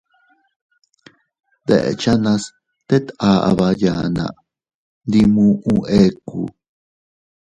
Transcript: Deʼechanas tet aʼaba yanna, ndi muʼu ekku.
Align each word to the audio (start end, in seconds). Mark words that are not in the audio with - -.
Deʼechanas 1.67 2.43
tet 2.87 3.05
aʼaba 3.29 3.67
yanna, 3.81 4.25
ndi 5.07 5.19
muʼu 5.33 5.73
ekku. 5.99 6.41